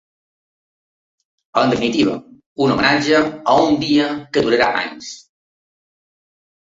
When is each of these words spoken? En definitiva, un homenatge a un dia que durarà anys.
En 1.61 1.69
definitiva, 1.73 2.15
un 2.67 2.73
homenatge 2.77 3.19
a 3.53 3.57
un 3.67 3.79
dia 3.87 4.09
que 4.33 4.45
durarà 4.49 4.73
anys. 4.81 5.13